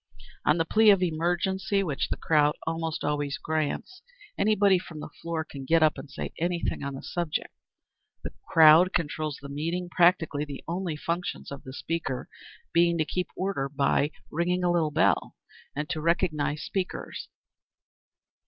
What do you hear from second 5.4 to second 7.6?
can get up and say anything on any subject.